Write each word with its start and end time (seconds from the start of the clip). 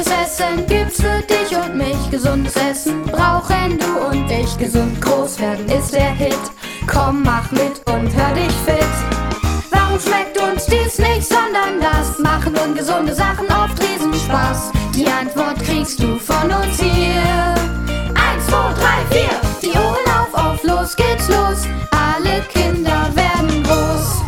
gutes 0.00 0.12
Essen 0.12 0.66
gibt's 0.66 0.96
für 0.96 1.20
dich 1.22 1.56
und 1.56 1.76
mich. 1.76 2.10
Gesundes 2.10 2.54
Essen 2.56 3.02
brauchen 3.02 3.78
du 3.78 4.06
und 4.08 4.30
ich. 4.30 4.56
Gesund 4.56 5.00
groß 5.00 5.38
werden 5.40 5.68
ist 5.68 5.92
der 5.92 6.12
Hit. 6.12 6.38
Komm, 6.86 7.22
mach 7.22 7.50
mit 7.50 7.80
und 7.86 8.08
hör 8.14 8.34
dich 8.34 8.52
fit. 8.64 8.86
Warum 9.70 10.00
schmeckt 10.00 10.38
uns 10.38 10.66
dies 10.66 10.98
nicht, 10.98 11.28
sondern 11.28 11.80
das? 11.80 12.18
Machen 12.18 12.56
ungesunde 12.56 13.14
Sachen 13.14 13.46
oft 13.46 13.80
Riesenspaß. 13.82 14.72
Die 14.94 15.06
Antwort 15.06 15.62
kriegst 15.62 16.02
du 16.02 16.18
von 16.18 16.50
uns 16.50 16.80
hier. 16.80 17.54
Eins, 18.14 18.46
zwei, 18.46 18.72
drei, 18.74 19.04
vier. 19.10 19.40
Die 19.62 19.76
Ohren 19.76 20.06
auf, 20.18 20.34
auf, 20.34 20.62
los 20.64 20.96
geht's 20.96 21.28
los. 21.28 21.66
Alle 21.90 22.40
Kinder 22.52 23.08
werden 23.14 23.62
groß. 23.64 24.22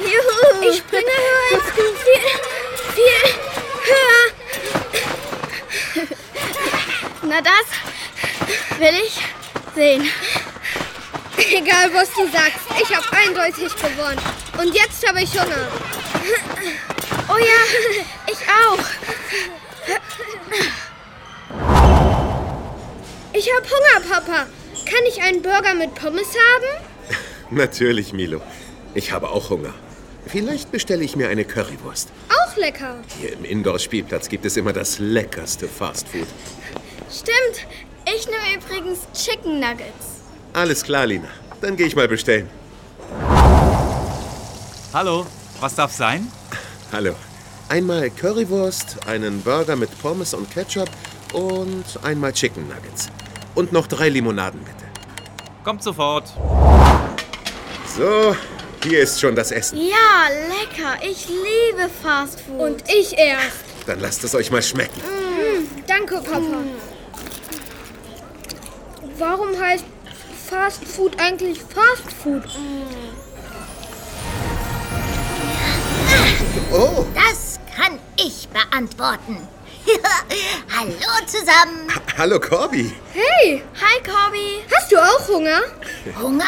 Juhu. 0.00 0.70
Ich 0.70 0.78
springe 0.78 1.02
höher 1.06 1.58
als 1.58 1.74
du. 1.74 1.82
Viel, 1.82 2.94
viel 2.94 3.52
höher. 3.84 4.32
Na 7.32 7.40
das 7.40 8.78
will 8.78 8.94
ich 9.06 9.18
sehen. 9.74 10.06
Egal, 11.50 11.88
was 11.94 12.10
du 12.10 12.30
sagst, 12.30 12.60
ich 12.78 12.94
habe 12.94 13.06
eindeutig 13.10 13.74
gewonnen. 13.74 14.20
Und 14.60 14.74
jetzt 14.74 15.08
habe 15.08 15.22
ich 15.22 15.32
Hunger. 15.32 15.66
Oh 17.30 17.38
ja, 17.38 17.60
ich 18.26 18.36
auch. 18.36 18.84
Ich 23.32 23.50
habe 23.50 23.66
Hunger, 23.66 24.06
Papa. 24.10 24.46
Kann 24.84 25.04
ich 25.08 25.22
einen 25.22 25.40
Burger 25.40 25.72
mit 25.72 25.94
Pommes 25.94 26.28
haben? 26.28 26.84
Natürlich, 27.50 28.12
Milo. 28.12 28.42
Ich 28.92 29.10
habe 29.10 29.30
auch 29.30 29.48
Hunger. 29.48 29.72
Vielleicht 30.26 30.70
bestelle 30.70 31.02
ich 31.02 31.16
mir 31.16 31.30
eine 31.30 31.46
Currywurst. 31.46 32.10
Auch 32.28 32.56
lecker. 32.58 33.02
Hier 33.18 33.32
im 33.32 33.46
Indoor-Spielplatz 33.46 34.28
gibt 34.28 34.44
es 34.44 34.58
immer 34.58 34.74
das 34.74 34.98
leckerste 34.98 35.66
Fastfood. 35.66 36.28
Stimmt. 37.12 37.66
Ich 38.06 38.26
nehme 38.26 38.56
übrigens 38.56 39.00
Chicken 39.12 39.60
Nuggets. 39.60 40.22
Alles 40.54 40.82
klar, 40.82 41.06
Lina. 41.06 41.28
Dann 41.60 41.76
gehe 41.76 41.86
ich 41.86 41.94
mal 41.94 42.08
bestellen. 42.08 42.48
Hallo, 44.94 45.26
was 45.60 45.74
darf 45.74 45.92
sein? 45.92 46.30
Hallo. 46.90 47.14
Einmal 47.68 48.10
Currywurst, 48.10 49.06
einen 49.06 49.40
Burger 49.42 49.76
mit 49.76 49.90
Pommes 50.00 50.34
und 50.34 50.50
Ketchup 50.50 50.88
und 51.32 51.84
einmal 52.02 52.32
Chicken 52.32 52.66
Nuggets. 52.68 53.08
Und 53.54 53.72
noch 53.72 53.86
drei 53.86 54.08
Limonaden, 54.08 54.60
bitte. 54.60 54.84
Kommt 55.64 55.82
sofort. 55.82 56.32
So, 57.96 58.34
hier 58.82 59.00
ist 59.00 59.20
schon 59.20 59.36
das 59.36 59.52
Essen. 59.52 59.78
Ja, 59.78 60.28
lecker. 60.48 60.96
Ich 61.02 61.28
liebe 61.28 61.88
Fast 62.02 62.40
Food. 62.40 62.60
Und 62.60 62.90
ich 62.90 63.16
erst. 63.16 63.64
Dann 63.86 64.00
lasst 64.00 64.24
es 64.24 64.34
euch 64.34 64.50
mal 64.50 64.62
schmecken. 64.62 65.00
Mm, 65.00 65.86
danke, 65.86 66.16
Papa. 66.16 66.40
Warum 69.18 69.58
heißt 69.60 69.84
Fast 70.48 70.84
Food 70.84 71.18
eigentlich 71.20 71.60
Fast 71.62 72.12
Food? 72.22 72.42
Oh, 76.72 77.04
Das 77.14 77.58
kann 77.76 77.98
ich 78.16 78.48
beantworten. 78.48 79.36
Hallo 80.76 81.26
zusammen. 81.26 81.90
hallo 82.16 82.38
Corby. 82.38 82.92
Hey, 83.12 83.62
Hi, 83.80 84.00
Corby. 84.02 84.62
hast 84.74 84.92
du 84.92 84.96
auch 84.96 85.28
Hunger? 85.28 85.60
Hunger? 86.20 86.44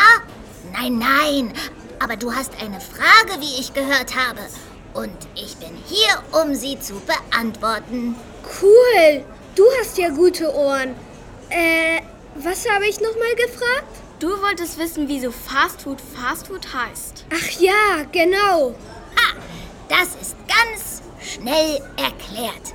Nein, 0.72 0.98
nein. 0.98 1.52
Aber 2.00 2.16
du 2.16 2.32
hast 2.32 2.52
eine 2.60 2.80
Frage, 2.80 3.40
wie 3.40 3.60
ich 3.60 3.72
gehört 3.74 4.14
habe. 4.14 4.40
Und 4.94 5.16
ich 5.34 5.56
bin 5.56 5.76
hier, 5.86 6.22
um 6.42 6.54
sie 6.54 6.78
zu 6.78 6.94
beantworten. 7.00 8.14
Cool. 8.62 9.24
Du 9.54 9.64
hast 9.78 9.98
ja 9.98 10.08
gute 10.08 10.52
Ohren. 10.52 10.96
Äh, 11.48 12.00
was 12.34 12.68
habe 12.68 12.86
ich 12.88 13.00
nochmal 13.00 13.34
gefragt? 13.36 13.86
Du 14.18 14.28
wolltest 14.42 14.78
wissen, 14.78 15.06
wieso 15.06 15.30
Fast 15.30 15.82
Food 15.82 15.98
Fast 16.00 16.48
Food 16.48 16.66
heißt. 16.74 17.24
Ach 17.32 17.60
ja, 17.60 18.04
genau. 18.10 18.74
Ha, 19.16 19.34
das 19.88 20.16
ist 20.20 20.36
ganz 20.48 21.02
schnell 21.20 21.76
erklärt. 21.96 22.72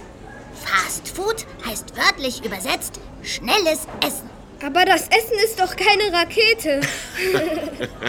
Fast 0.63 1.09
Food 1.09 1.45
heißt 1.65 1.97
wörtlich 1.97 2.45
übersetzt 2.45 2.99
schnelles 3.23 3.87
Essen. 4.05 4.29
Aber 4.65 4.85
das 4.85 5.03
Essen 5.09 5.37
ist 5.43 5.59
doch 5.59 5.75
keine 5.75 6.13
Rakete. 6.13 6.81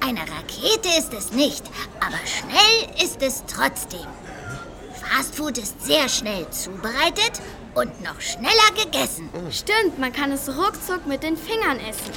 Eine 0.00 0.20
Rakete 0.20 0.88
ist 0.98 1.12
es 1.12 1.32
nicht, 1.32 1.64
aber 1.98 2.18
schnell 2.24 3.04
ist 3.04 3.20
es 3.22 3.42
trotzdem. 3.46 4.06
Fastfood 5.10 5.58
ist 5.58 5.84
sehr 5.84 6.08
schnell 6.08 6.48
zubereitet 6.50 7.40
und 7.74 8.02
noch 8.02 8.20
schneller 8.20 8.50
gegessen. 8.74 9.28
Stimmt, 9.50 9.98
man 9.98 10.12
kann 10.12 10.32
es 10.32 10.48
ruckzuck 10.48 11.06
mit 11.06 11.22
den 11.22 11.36
Fingern 11.36 11.78
essen. 11.78 12.12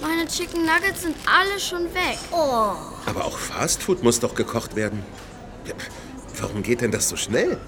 Meine 0.00 0.26
Chicken 0.26 0.62
Nuggets 0.66 1.02
sind 1.02 1.16
alle 1.26 1.58
schon 1.60 1.84
weg. 1.94 2.18
Oh, 2.32 2.72
Aber 3.06 3.24
auch 3.24 3.38
Fastfood 3.38 4.02
muss 4.02 4.20
doch 4.20 4.34
gekocht 4.34 4.74
werden. 4.74 5.02
Warum 6.40 6.62
geht 6.62 6.80
denn 6.80 6.90
das 6.90 7.08
so 7.08 7.16
schnell? 7.16 7.58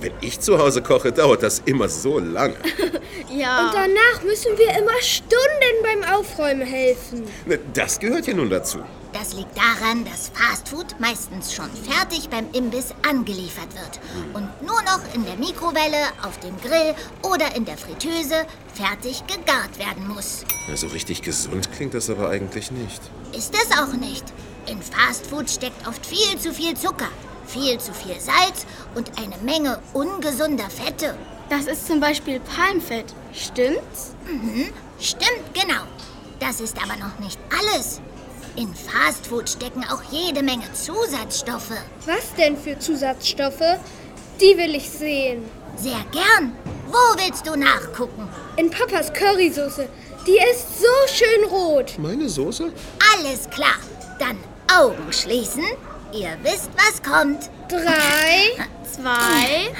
Wenn 0.00 0.12
ich 0.20 0.40
zu 0.40 0.58
Hause 0.58 0.82
koche, 0.82 1.10
dauert 1.12 1.42
das 1.42 1.62
immer 1.64 1.88
so 1.88 2.18
lange. 2.18 2.56
Ja. 3.30 3.66
Und 3.66 3.74
danach 3.74 4.22
müssen 4.24 4.56
wir 4.56 4.70
immer 4.78 4.98
Stunden 5.00 5.82
beim 5.82 6.14
Aufräumen 6.14 6.66
helfen. 6.66 7.24
Ne, 7.44 7.58
Das 7.74 7.98
gehört 7.98 8.26
ja 8.26 8.34
nun 8.34 8.48
dazu. 8.48 8.78
das 9.12 9.34
liegt 9.34 9.56
daran, 9.56 10.04
dass 10.06 10.30
Fastfood 10.32 10.98
meistens 11.00 11.52
schon 11.54 11.68
fertig 11.70 12.28
beim 12.30 12.46
Imbiss 12.52 12.94
angeliefert 13.06 13.68
wird 13.74 14.00
und 14.32 14.48
nur 14.62 14.80
noch 14.82 15.00
in 15.14 15.24
der 15.26 15.36
Mikrowelle, 15.36 15.98
auf 16.22 16.38
dem 16.40 16.56
Grill 16.60 16.94
oder 17.22 17.54
in 17.56 17.64
der 17.66 17.76
Fritteuse 17.76 18.46
fertig 18.74 19.22
gegart 19.26 19.78
werden 19.78 20.08
muss. 20.08 20.44
Na, 20.68 20.76
so 20.76 20.86
richtig 20.88 21.20
gesund 21.22 21.70
klingt 21.72 21.92
das 21.94 22.08
aber 22.08 22.30
eigentlich 22.30 22.70
nicht. 22.70 23.00
Ist 23.36 23.54
es 23.54 23.78
auch 23.78 23.92
nicht. 23.94 24.24
In 24.66 24.80
Fastfood 24.80 25.50
steckt 25.50 25.86
oft 25.86 26.04
viel 26.06 26.38
zu 26.38 26.52
viel 26.54 26.74
Zucker, 26.74 27.08
viel 27.46 27.78
zu 27.78 27.92
viel 27.92 28.18
Salz 28.20 28.66
und 28.96 29.12
eine 29.18 29.36
Menge 29.44 29.78
ungesunder 29.92 30.68
Fette. 30.70 31.14
Das 31.48 31.66
ist 31.66 31.86
zum 31.86 32.00
Beispiel 32.00 32.40
Palmfett. 32.40 33.14
Stimmt's? 33.32 34.14
Stimmt, 34.98 35.54
genau. 35.54 35.82
Das 36.40 36.60
ist 36.60 36.76
aber 36.82 36.96
noch 36.96 37.18
nicht 37.20 37.38
alles. 37.60 38.00
In 38.56 38.74
Fastfood 38.74 39.48
stecken 39.50 39.84
auch 39.84 40.02
jede 40.10 40.42
Menge 40.42 40.64
Zusatzstoffe. 40.72 41.76
Was 42.06 42.34
denn 42.36 42.56
für 42.56 42.78
Zusatzstoffe? 42.78 43.78
Die 44.40 44.56
will 44.56 44.74
ich 44.74 44.88
sehen. 44.88 45.44
Sehr 45.76 46.04
gern. 46.10 46.56
Wo 46.86 47.18
willst 47.18 47.46
du 47.46 47.54
nachgucken? 47.54 48.28
In 48.56 48.70
Papas 48.70 49.12
Currysoße. 49.12 49.88
Die 50.26 50.38
ist 50.52 50.80
so 50.80 51.14
schön 51.14 51.44
rot. 51.50 51.98
Meine 51.98 52.28
Soße? 52.28 52.72
Alles 53.14 53.48
klar. 53.50 53.76
Dann 54.18 54.38
Augen 54.74 55.12
schließen. 55.12 55.64
Ihr 56.12 56.36
wisst, 56.42 56.70
was 56.76 57.02
kommt. 57.02 57.50
Drei. 57.68 58.66
Zwei. 58.92 59.70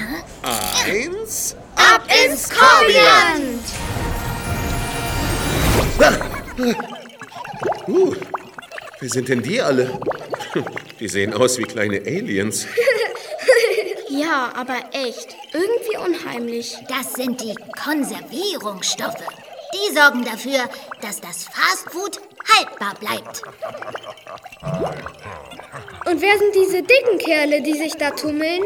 Eins. 0.43 1.55
Ab 1.75 2.03
ins 2.25 2.49
Korbiland! 2.49 3.63
Uh, 7.87 8.13
wer 8.99 9.09
sind 9.09 9.29
denn 9.29 9.41
die 9.41 9.61
alle? 9.61 9.99
Die 10.99 11.07
sehen 11.07 11.33
aus 11.33 11.57
wie 11.57 11.63
kleine 11.63 11.99
Aliens. 11.99 12.67
Ja, 14.09 14.51
aber 14.55 14.77
echt. 14.93 15.35
Irgendwie 15.53 15.97
unheimlich. 15.97 16.75
Das 16.87 17.13
sind 17.13 17.39
die 17.39 17.53
Konservierungsstoffe. 17.79 19.23
Die 19.73 19.93
sorgen 19.95 20.25
dafür, 20.25 20.67
dass 21.01 21.21
das 21.21 21.43
Fastfood 21.43 22.19
haltbar 22.55 22.95
bleibt. 22.99 23.43
Und 26.17 26.23
wer 26.23 26.39
sind 26.39 26.55
diese 26.55 26.81
dicken 26.81 27.19
Kerle, 27.19 27.61
die 27.61 27.75
sich 27.75 27.93
da 27.93 28.09
tummeln? 28.09 28.63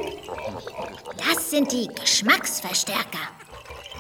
Das 1.18 1.50
sind 1.50 1.69
die 1.69 1.89
Geschmacksverstärker. 1.89 3.27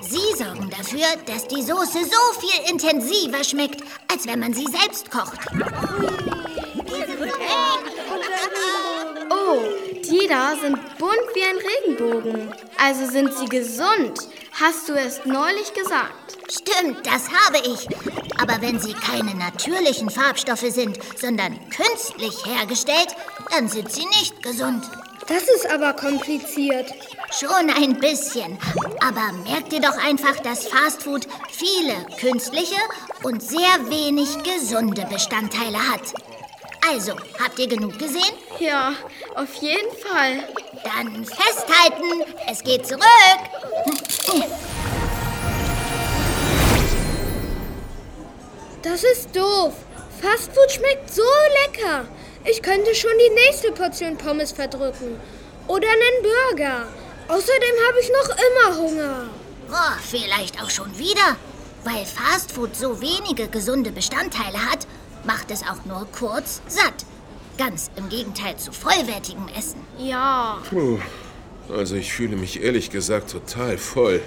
Sie 0.01 0.37
sorgen 0.37 0.69
dafür, 0.69 1.05
dass 1.25 1.49
die 1.49 1.61
Soße 1.61 1.99
so 2.05 2.39
viel 2.39 2.71
intensiver 2.71 3.43
schmeckt, 3.43 3.81
als 4.09 4.25
wenn 4.25 4.39
man 4.39 4.53
sie 4.53 4.67
selbst 4.67 5.11
kocht. 5.11 5.37
Oh, 9.29 9.59
die 9.95 10.27
da 10.29 10.55
sind 10.55 10.97
bunt 10.97 11.27
wie 11.33 11.43
ein 11.43 11.97
Regenbogen. 11.97 12.53
Also 12.77 13.05
sind 13.05 13.33
sie 13.33 13.47
gesund. 13.47 14.29
Hast 14.61 14.87
du 14.87 14.93
erst 14.93 15.25
neulich 15.25 15.73
gesagt. 15.73 16.37
Stimmt, 16.47 17.07
das 17.07 17.29
habe 17.31 17.57
ich. 17.65 17.87
Aber 18.39 18.61
wenn 18.61 18.79
sie 18.79 18.93
keine 18.93 19.33
natürlichen 19.33 20.11
Farbstoffe 20.11 20.69
sind, 20.69 20.99
sondern 21.19 21.57
künstlich 21.71 22.45
hergestellt, 22.45 23.07
dann 23.49 23.67
sind 23.67 23.91
sie 23.91 24.05
nicht 24.05 24.43
gesund. 24.43 24.85
Das 25.27 25.43
ist 25.43 25.67
aber 25.67 25.93
kompliziert. 25.93 26.93
Schon 27.31 27.71
ein 27.75 27.99
bisschen. 27.99 28.59
Aber 28.99 29.31
merk 29.49 29.69
dir 29.71 29.81
doch 29.81 29.97
einfach, 29.97 30.35
dass 30.41 30.67
Fastfood 30.67 31.27
viele 31.49 31.95
künstliche 32.19 32.79
und 33.23 33.41
sehr 33.41 33.89
wenig 33.89 34.43
gesunde 34.43 35.07
Bestandteile 35.07 35.79
hat. 35.89 36.13
Also, 36.87 37.13
habt 37.41 37.57
ihr 37.57 37.67
genug 37.67 37.97
gesehen? 37.97 38.33
Ja, 38.59 38.93
auf 39.35 39.53
jeden 39.55 39.91
Fall. 39.97 40.47
Dann 40.83 41.25
festhalten, 41.25 42.23
es 42.47 42.63
geht 42.63 42.85
zurück. 42.85 43.01
Das 48.81 49.03
ist 49.03 49.35
doof. 49.35 49.73
Fastfood 50.21 50.71
schmeckt 50.71 51.13
so 51.13 51.23
lecker. 51.65 52.05
Ich 52.45 52.61
könnte 52.61 52.93
schon 52.95 53.11
die 53.17 53.33
nächste 53.33 53.71
Portion 53.71 54.17
Pommes 54.17 54.51
verdrücken. 54.51 55.19
Oder 55.67 55.87
einen 55.87 56.23
Burger. 56.23 56.87
Außerdem 57.27 57.75
habe 57.87 57.99
ich 58.01 58.09
noch 58.09 58.29
immer 58.29 58.77
Hunger. 58.77 59.29
Oh, 59.69 59.97
vielleicht 60.01 60.61
auch 60.61 60.69
schon 60.69 60.97
wieder. 60.97 61.37
Weil 61.83 62.05
Fastfood 62.05 62.75
so 62.75 63.01
wenige 63.01 63.47
gesunde 63.47 63.91
Bestandteile 63.91 64.59
hat, 64.69 64.85
macht 65.23 65.51
es 65.51 65.61
auch 65.63 65.85
nur 65.85 66.07
kurz 66.11 66.61
satt. 66.67 67.05
Ganz 67.57 67.91
im 67.95 68.09
Gegenteil 68.09 68.57
zu 68.57 68.71
vollwertigem 68.71 69.47
Essen. 69.57 69.85
Ja. 69.97 70.59
Puh. 70.69 70.99
Also 71.69 71.95
ich 71.95 72.13
fühle 72.13 72.35
mich 72.35 72.61
ehrlich 72.61 72.89
gesagt 72.89 73.31
total 73.31 73.77
voll. 73.77 74.21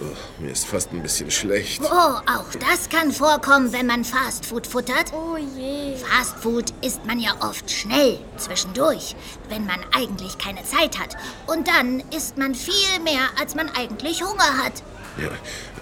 Oh, 0.00 0.42
mir 0.42 0.52
ist 0.52 0.64
fast 0.64 0.92
ein 0.92 1.02
bisschen 1.02 1.30
schlecht. 1.30 1.82
Oh, 1.82 1.86
auch 1.88 2.52
das 2.60 2.88
kann 2.88 3.10
vorkommen, 3.10 3.72
wenn 3.72 3.86
man 3.86 4.04
Fastfood 4.04 4.64
futtert. 4.64 5.12
Oh 5.12 5.36
je. 5.36 5.96
Fastfood 5.96 6.72
isst 6.82 7.04
man 7.04 7.18
ja 7.18 7.34
oft 7.40 7.68
schnell, 7.68 8.20
zwischendurch, 8.36 9.16
wenn 9.48 9.66
man 9.66 9.80
eigentlich 9.92 10.38
keine 10.38 10.62
Zeit 10.62 11.00
hat. 11.00 11.16
Und 11.48 11.66
dann 11.66 12.00
isst 12.16 12.38
man 12.38 12.54
viel 12.54 13.00
mehr, 13.02 13.28
als 13.40 13.56
man 13.56 13.68
eigentlich 13.70 14.22
Hunger 14.22 14.58
hat. 14.62 14.84
Ja, 15.20 15.30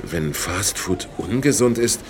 wenn 0.03 0.33
Fastfood 0.33 1.09
ungesund 1.19 1.77
ist, 1.77 2.01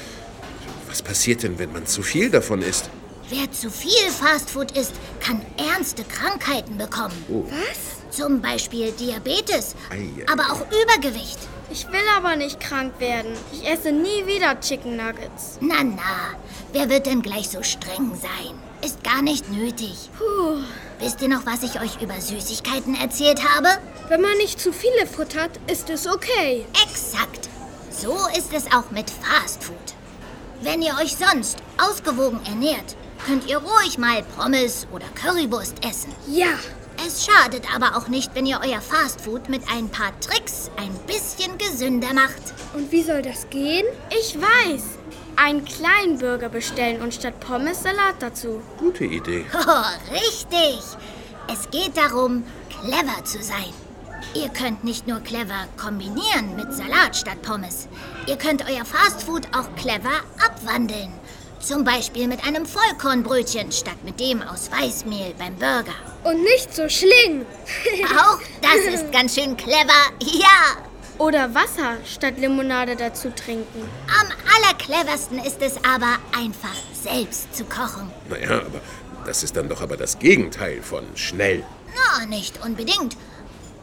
was 0.88 1.02
passiert 1.02 1.42
denn, 1.42 1.58
wenn 1.58 1.72
man 1.72 1.86
zu 1.86 2.02
viel 2.02 2.30
davon 2.30 2.62
isst? 2.62 2.88
Wer 3.30 3.50
zu 3.50 3.68
viel 3.68 4.10
Fastfood 4.12 4.70
isst, 4.78 4.92
kann 5.18 5.40
ernste 5.56 6.04
Krankheiten 6.04 6.78
bekommen. 6.78 7.24
Was? 7.50 7.95
Zum 8.16 8.40
Beispiel 8.40 8.92
Diabetes, 8.92 9.74
Ei, 9.90 9.96
ei, 9.96 10.32
aber 10.32 10.44
auch 10.50 10.62
Übergewicht. 10.82 11.38
Ich 11.70 11.86
will 11.88 12.00
aber 12.16 12.34
nicht 12.36 12.60
krank 12.60 12.94
werden. 12.98 13.32
Ich 13.52 13.68
esse 13.68 13.92
nie 13.92 14.26
wieder 14.26 14.58
Chicken 14.60 14.96
Nuggets. 14.96 15.58
Na, 15.60 15.84
na, 15.84 16.34
wer 16.72 16.88
wird 16.88 17.04
denn 17.04 17.20
gleich 17.20 17.50
so 17.50 17.62
streng 17.62 18.12
sein? 18.14 18.58
Ist 18.82 19.04
gar 19.04 19.20
nicht 19.20 19.50
nötig. 19.50 20.10
Puh. 20.16 20.62
Wisst 20.98 21.20
ihr 21.20 21.28
noch, 21.28 21.44
was 21.44 21.62
ich 21.62 21.78
euch 21.78 22.00
über 22.00 22.18
Süßigkeiten 22.18 22.94
erzählt 22.94 23.46
habe? 23.46 23.68
Wenn 24.08 24.22
man 24.22 24.36
nicht 24.38 24.60
zu 24.60 24.72
viele 24.72 25.06
futtert, 25.06 25.50
ist 25.70 25.90
es 25.90 26.06
okay. 26.06 26.64
Exakt. 26.88 27.50
So 27.90 28.16
ist 28.38 28.54
es 28.54 28.72
auch 28.72 28.90
mit 28.92 29.10
Fastfood. 29.10 29.76
Wenn 30.62 30.80
ihr 30.80 30.94
euch 31.02 31.16
sonst 31.16 31.58
ausgewogen 31.76 32.40
ernährt, 32.46 32.96
könnt 33.26 33.46
ihr 33.46 33.58
ruhig 33.58 33.98
mal 33.98 34.22
Pommes 34.38 34.86
oder 34.90 35.06
Currywurst 35.14 35.84
essen. 35.84 36.14
Ja. 36.26 36.58
Es 37.06 37.24
schadet 37.24 37.72
aber 37.72 37.96
auch 37.96 38.08
nicht, 38.08 38.34
wenn 38.34 38.46
ihr 38.46 38.60
euer 38.64 38.80
Fastfood 38.80 39.48
mit 39.48 39.62
ein 39.70 39.88
paar 39.88 40.18
Tricks 40.18 40.72
ein 40.76 40.92
bisschen 41.06 41.56
gesünder 41.56 42.12
macht. 42.12 42.42
Und 42.74 42.90
wie 42.90 43.02
soll 43.02 43.22
das 43.22 43.48
gehen? 43.48 43.86
Ich 44.10 44.36
weiß. 44.36 44.82
Einen 45.36 45.64
kleinen 45.64 46.18
Burger 46.18 46.48
bestellen 46.48 47.00
und 47.02 47.14
statt 47.14 47.38
Pommes 47.38 47.84
Salat 47.84 48.16
dazu. 48.18 48.60
Gute 48.78 49.04
Idee. 49.04 49.44
Oh, 49.54 50.12
richtig. 50.12 50.80
Es 51.52 51.70
geht 51.70 51.96
darum, 51.96 52.42
clever 52.70 53.24
zu 53.24 53.40
sein. 53.40 53.72
Ihr 54.34 54.48
könnt 54.48 54.82
nicht 54.82 55.06
nur 55.06 55.20
clever 55.20 55.68
kombinieren 55.76 56.56
mit 56.56 56.72
Salat 56.72 57.14
statt 57.14 57.40
Pommes. 57.42 57.86
Ihr 58.26 58.36
könnt 58.36 58.64
euer 58.68 58.84
Fastfood 58.84 59.46
auch 59.56 59.72
clever 59.76 60.22
abwandeln. 60.44 61.12
Zum 61.66 61.82
Beispiel 61.82 62.28
mit 62.28 62.46
einem 62.46 62.64
Vollkornbrötchen 62.64 63.72
statt 63.72 63.96
mit 64.04 64.20
dem 64.20 64.40
aus 64.40 64.70
Weißmehl 64.70 65.34
beim 65.36 65.56
Burger. 65.56 65.96
Und 66.22 66.44
nicht 66.44 66.72
so 66.72 66.88
schling. 66.88 67.44
Auch 68.16 68.38
das 68.62 68.94
ist 68.94 69.10
ganz 69.10 69.34
schön 69.34 69.56
clever. 69.56 70.12
Ja. 70.20 70.76
Oder 71.18 71.52
Wasser 71.56 71.96
statt 72.04 72.34
Limonade 72.38 72.94
dazu 72.94 73.32
trinken. 73.34 73.82
Am 74.06 74.28
allercleversten 74.54 75.40
ist 75.40 75.60
es 75.60 75.82
aber, 75.84 76.18
einfach 76.38 76.76
selbst 76.92 77.52
zu 77.52 77.64
kochen. 77.64 78.12
Naja, 78.28 78.60
aber 78.60 78.80
das 79.24 79.42
ist 79.42 79.56
dann 79.56 79.68
doch 79.68 79.80
aber 79.80 79.96
das 79.96 80.20
Gegenteil 80.20 80.80
von 80.82 81.04
schnell. 81.16 81.64
Na, 81.96 82.26
nicht 82.26 82.64
unbedingt. 82.64 83.16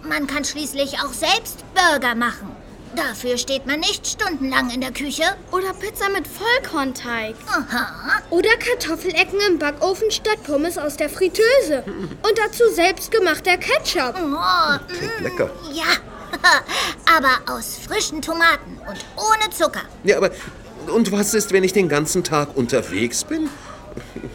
Man 0.03 0.25
kann 0.27 0.45
schließlich 0.45 1.01
auch 1.01 1.12
selbst 1.12 1.65
Burger 1.75 2.15
machen. 2.15 2.56
Dafür 2.95 3.38
steht 3.38 3.66
man 3.66 3.80
nicht 3.80 4.06
stundenlang 4.07 4.69
in 4.69 4.81
der 4.81 4.92
Küche. 4.92 5.24
Oder 5.51 5.74
Pizza 5.74 6.10
mit 6.10 6.28
Vollkornteig. 6.28 7.36
Aha. 7.48 8.22
Oder 8.30 8.50
Kartoffelecken 8.57 9.40
im 9.50 9.57
Backofen 9.60 10.12
statt 10.12 10.44
Pommes 10.44 10.78
aus 10.78 10.95
der 10.98 11.10
Fritteuse. 11.10 11.84
Und 11.88 12.38
dazu 12.38 12.63
selbstgemachter 12.72 13.57
Ketchup. 13.57 14.16
Oh, 14.16 14.78
Klingt 14.88 15.19
lecker. 15.22 15.50
ja. 15.74 15.84
Aber 17.18 17.54
aus 17.56 17.78
frischen 17.88 18.22
Tomaten 18.22 18.80
und 18.90 19.06
ohne 19.18 19.50
Zucker. 19.56 19.81
Ja, 20.04 20.18
aber 20.18 20.31
und 20.88 21.12
was 21.12 21.36
ist, 21.36 21.51
wenn 21.54 21.63
ich 21.63 21.74
den 21.74 21.88
ganzen 21.88 22.24
Tag 22.24 22.57
unterwegs 22.57 23.24
bin? 23.24 23.50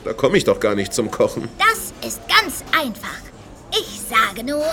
Da 0.04 0.12
komme 0.12 0.38
ich 0.38 0.44
doch 0.44 0.60
gar 0.60 0.76
nicht 0.76 0.94
zum 0.94 1.10
Kochen. 1.10 1.48
Das 1.58 1.92
ist 2.08 2.20
ganz 2.28 2.62
einfach. 2.72 3.18
Ich 3.72 4.00
sage 4.08 4.44
nur 4.46 4.64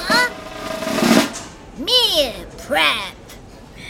Meal 1.77 2.33
Prep. 2.67 3.24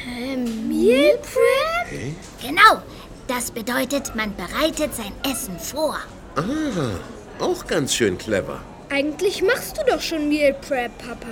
Meal 0.06 1.18
Prep? 1.18 2.13
Genau. 2.42 2.81
Das 3.28 3.50
bedeutet, 3.52 4.16
man 4.16 4.36
bereitet 4.36 4.94
sein 4.96 5.12
Essen 5.30 5.57
vor. 5.60 5.98
Ah, 6.36 7.44
auch 7.44 7.66
ganz 7.66 7.96
schön 7.96 8.18
clever. 8.18 8.62
Eigentlich 8.90 9.42
machst 9.42 9.78
du 9.78 9.81
doch 9.92 10.02
schon 10.02 10.30
Meal 10.30 10.54
Prep, 10.54 10.96
Papa. 11.00 11.28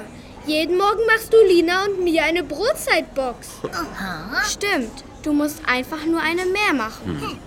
Jeden 0.48 0.78
Morgen 0.78 1.06
machst 1.08 1.32
du 1.32 1.38
Lina 1.48 1.86
und 1.86 2.04
mir 2.04 2.24
eine 2.24 2.44
Brotzeitbox. 2.44 3.48
Stimmt. 4.50 5.04
Du 5.22 5.32
musst 5.34 5.60
einfach 5.68 6.04
nur 6.06 6.20
eine 6.20 6.46
mehr 6.46 6.74
machen. 6.74 7.40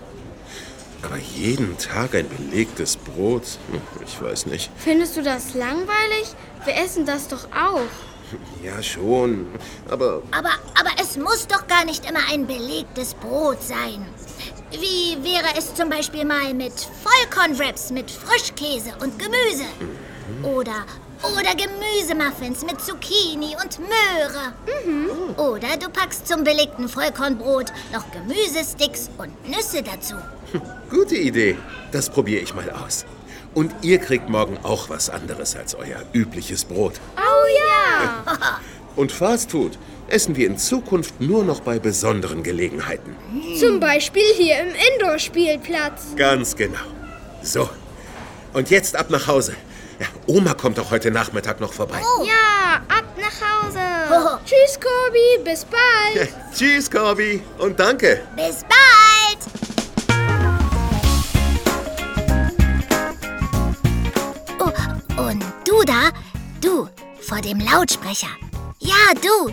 Aber 1.03 1.17
jeden 1.19 1.77
Tag 1.77 2.15
ein 2.15 2.27
belegtes 2.29 2.97
Brot? 2.97 3.43
Hm, 3.71 3.81
Ich 4.07 4.21
weiß 4.23 4.47
nicht. 4.47 4.71
Findest 4.77 5.17
du 5.17 5.23
das 5.23 5.55
langweilig? 5.55 6.35
Wir 6.65 6.77
essen 6.77 7.05
das 7.05 7.29
doch 7.29 7.45
auch. 7.53 7.81
Ja, 8.63 8.83
schon. 8.83 9.47
Aber 9.89 10.23
Aber, 10.33 10.51
aber 10.79 10.91
es 11.01 11.17
muss 11.17 11.47
doch 11.47 11.67
gar 11.67 11.85
nicht 11.85 12.09
immer 12.09 12.21
ein 12.33 12.47
belegtes 12.47 13.15
Brot 13.15 13.63
sein. 13.63 14.05
Wie 14.73 15.17
wäre 15.23 15.57
es 15.57 15.75
zum 15.75 15.89
Beispiel 15.89 16.25
mal 16.25 16.53
mit 16.53 16.73
Vollkornwraps 17.03 17.91
mit 17.91 18.11
Frischkäse 18.11 18.93
und 19.01 19.17
Gemüse? 19.19 19.65
Oder, 20.43 20.85
oder 21.23 21.55
Gemüsemuffins 21.55 22.63
mit 22.65 22.81
Zucchini 22.81 23.55
und 23.63 23.79
Möhre. 23.79 24.53
Oder 25.37 25.77
du 25.77 25.89
packst 25.89 26.27
zum 26.27 26.43
belegten 26.43 26.89
Vollkornbrot 26.89 27.73
noch 27.93 28.05
Gemüsesticks 28.11 29.09
und 29.19 29.31
Nüsse 29.49 29.83
dazu. 29.85 30.17
gute 30.91 31.17
Idee. 31.17 31.57
Das 31.93 32.11
probiere 32.11 32.43
ich 32.43 32.53
mal 32.55 32.69
aus. 32.71 33.07
Und 33.55 33.73
ihr 33.83 33.99
kriegt 33.99 34.29
morgen 34.29 34.59
auch 34.65 34.91
was 34.91 35.09
anderes 35.09 35.57
als 35.57 35.75
euer 35.77 36.03
übliches 36.13 36.65
Brot. 36.65 36.95
Oh 37.17 37.47
ja! 37.59 37.66
Und 38.97 39.13
Fastfood 39.13 39.79
essen 40.09 40.37
wir 40.37 40.47
in 40.47 40.57
Zukunft 40.57 41.21
nur 41.21 41.45
noch 41.45 41.61
bei 41.61 41.79
besonderen 41.79 42.43
Gelegenheiten. 42.43 43.15
Zum 43.59 43.81
Beispiel 43.81 44.23
hier 44.37 44.61
im 44.61 44.69
Indoor-Spielplatz. 44.95 46.15
Ganz 46.17 46.57
genau. 46.57 46.79
So. 47.43 47.69
Und 48.53 48.71
jetzt 48.71 48.97
ab 48.97 49.11
nach 49.11 49.27
Hause. 49.27 49.55
Ja, 49.99 50.07
Oma 50.27 50.55
kommt 50.55 50.79
doch 50.79 50.91
heute 50.91 51.11
Nachmittag 51.11 51.61
noch 51.61 51.73
vorbei. 51.73 52.01
Ja, 52.27 52.77
ab 52.89 53.05
nach 53.19 53.65
Hause. 53.65 53.79
Oh, 54.11 54.39
Tschüss, 54.45 54.79
Kobi. 54.79 55.43
Bis 55.45 55.65
bald. 55.65 56.29
Tschüss, 56.55 56.91
Corby. 56.91 57.43
Und 57.59 57.79
danke. 57.81 58.23
bis 58.37 58.63
bald! 58.63 59.39
Oh, 64.59 65.23
und 65.23 65.43
du 65.67 65.83
da? 65.85 66.11
Vor 67.27 67.41
dem 67.41 67.59
Lautsprecher. 67.59 68.29
Ja, 68.79 68.95
du. 69.15 69.53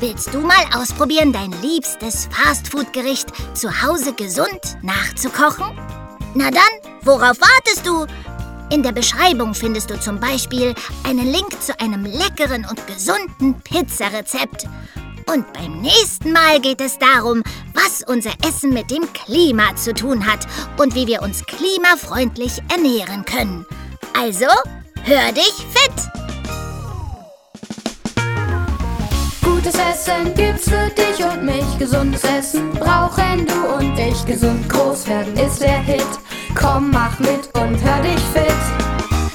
Willst 0.00 0.32
du 0.32 0.40
mal 0.40 0.64
ausprobieren, 0.74 1.30
dein 1.30 1.52
liebstes 1.60 2.26
Fastfood-Gericht 2.32 3.28
zu 3.54 3.82
Hause 3.82 4.14
gesund 4.14 4.78
nachzukochen? 4.80 5.78
Na 6.34 6.50
dann, 6.50 6.94
worauf 7.02 7.38
wartest 7.38 7.86
du? 7.86 8.06
In 8.70 8.82
der 8.82 8.92
Beschreibung 8.92 9.52
findest 9.52 9.90
du 9.90 10.00
zum 10.00 10.20
Beispiel 10.20 10.74
einen 11.06 11.30
Link 11.30 11.60
zu 11.60 11.78
einem 11.78 12.06
leckeren 12.06 12.64
und 12.64 12.86
gesunden 12.86 13.60
Pizzarezept. 13.60 14.64
Und 15.26 15.52
beim 15.52 15.82
nächsten 15.82 16.32
Mal 16.32 16.60
geht 16.60 16.80
es 16.80 16.98
darum, 16.98 17.42
was 17.74 18.02
unser 18.06 18.32
Essen 18.48 18.70
mit 18.70 18.90
dem 18.90 19.12
Klima 19.12 19.76
zu 19.76 19.92
tun 19.92 20.26
hat 20.26 20.46
und 20.78 20.94
wie 20.94 21.06
wir 21.06 21.20
uns 21.20 21.44
klimafreundlich 21.44 22.62
ernähren 22.74 23.26
können. 23.26 23.66
Also, 24.18 24.46
hör 25.04 25.32
dich 25.32 25.52
fit! 25.74 25.81
Gutes 29.62 29.78
Essen 29.78 30.34
gibt's 30.34 30.68
für 30.68 30.90
dich 30.90 31.24
und 31.24 31.44
mich. 31.44 31.78
Gesundes 31.78 32.24
Essen 32.24 32.72
brauchen 32.72 33.46
du 33.46 33.76
und 33.76 33.96
ich. 33.96 34.26
Gesund 34.26 34.68
groß 34.68 35.06
werden 35.06 35.36
ist 35.36 35.62
der 35.62 35.80
Hit. 35.82 36.04
Komm, 36.56 36.90
mach 36.90 37.16
mit 37.20 37.48
und 37.54 37.80
hör 37.80 38.02
dich 38.02 38.20
fit. 38.34 38.52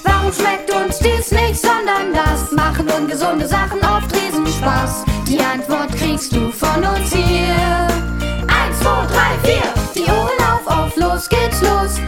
Warum 0.04 0.34
schmeckt 0.34 0.70
uns 0.74 1.00
dies 1.00 1.32
nicht, 1.32 1.62
sondern 1.62 2.14
das? 2.14 2.52
Machen 2.52 2.90
ungesunde 2.90 3.48
Sachen 3.48 3.80
oft 3.80 4.14
Riesenspaß. 4.14 5.06
Die 5.30 5.40
Antwort 5.40 5.96
kriegst 5.96 6.36
du 6.36 6.52
von 6.52 6.84
uns 6.84 7.14
hier. 7.14 7.88
Eins, 8.48 8.80
zwei, 8.82 9.06
drei, 9.08 9.50
vier. 9.50 9.74
Die 9.96 10.12
Ohren 10.12 10.42
auf, 10.52 10.68
auf, 10.68 10.96
los 10.98 11.30
geht's 11.30 11.62
los. 11.62 12.02